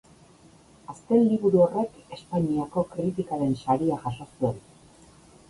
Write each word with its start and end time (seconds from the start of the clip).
Azken 0.93 1.27
liburu 1.31 1.61
horrek 1.65 1.99
Espainiako 2.17 2.85
Kritikaren 2.95 3.55
Saria 3.61 4.01
jaso 4.09 4.29
zuen. 4.33 4.61